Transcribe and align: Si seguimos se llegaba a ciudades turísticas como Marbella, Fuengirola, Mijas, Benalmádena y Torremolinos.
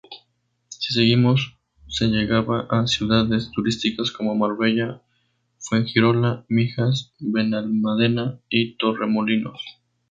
Si 0.69 0.95
seguimos 0.95 1.59
se 1.87 2.07
llegaba 2.07 2.65
a 2.71 2.87
ciudades 2.87 3.51
turísticas 3.51 4.09
como 4.09 4.33
Marbella, 4.33 4.99
Fuengirola, 5.59 6.43
Mijas, 6.49 7.13
Benalmádena 7.19 8.39
y 8.49 8.77
Torremolinos. 8.77 9.61